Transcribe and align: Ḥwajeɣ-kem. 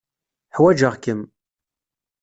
Ḥwajeɣ-kem. 0.55 1.21